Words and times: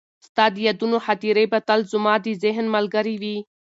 ستا 0.27 0.45
د 0.51 0.55
یادونو 0.67 0.97
خاطرې 1.05 1.45
به 1.51 1.59
تل 1.67 1.79
زما 1.91 2.13
د 2.25 2.27
ذهن 2.43 2.65
ملګرې 2.75 3.15
وي. 3.21 3.37